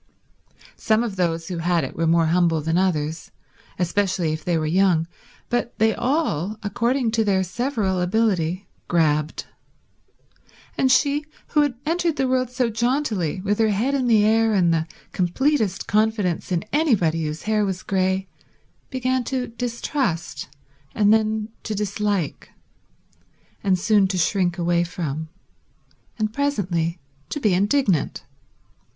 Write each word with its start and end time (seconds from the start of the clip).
Some 0.77 1.03
of 1.03 1.15
those 1.15 1.47
who 1.47 1.59
had 1.59 1.83
it 1.83 1.95
were 1.95 2.07
more 2.07 2.25
humble 2.25 2.59
than 2.59 2.75
others, 2.75 3.29
especially 3.77 4.33
if 4.33 4.43
they 4.43 4.57
were 4.57 4.65
young, 4.65 5.05
but 5.47 5.77
they 5.77 5.93
all, 5.93 6.57
according 6.63 7.11
to 7.11 7.23
their 7.23 7.43
several 7.43 8.01
ability, 8.01 8.67
grabbed; 8.87 9.45
and 10.75 10.91
she 10.91 11.25
who 11.49 11.61
had 11.61 11.75
entered 11.85 12.15
the 12.15 12.27
world 12.27 12.49
so 12.49 12.67
jauntily, 12.71 13.41
with 13.41 13.59
her 13.59 13.69
head 13.69 13.93
in 13.93 14.07
the 14.07 14.25
air 14.25 14.55
and 14.55 14.73
the 14.73 14.87
completest 15.11 15.85
confidence 15.85 16.51
in 16.51 16.63
anybody 16.73 17.23
whose 17.25 17.43
hair 17.43 17.63
was 17.63 17.83
grey, 17.83 18.27
began 18.89 19.23
to 19.25 19.49
distrust, 19.49 20.47
and 20.95 21.13
then 21.13 21.49
to 21.61 21.75
dislike, 21.75 22.49
and 23.63 23.77
soon 23.77 24.07
to 24.07 24.17
shrink 24.17 24.57
away 24.57 24.83
from, 24.83 25.29
and 26.17 26.33
presently 26.33 26.99
to 27.29 27.39
be 27.39 27.53
indignant. 27.53 28.23